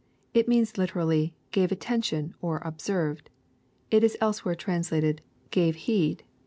It 0.33 0.47
means 0.47 0.79
literally 0.79 1.35
"gave 1.51 1.71
atten* 1.71 2.01
tion," 2.03 2.33
or" 2.41 2.59
observed." 2.65 3.29
It 3.91 4.03
is 4.03 4.17
elsewhere 4.19 4.55
translated 4.55 5.21
'* 5.37 5.51
gave 5.51 5.75
heed." 5.75 6.23